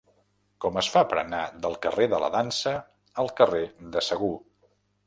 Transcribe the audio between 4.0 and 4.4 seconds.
Segur?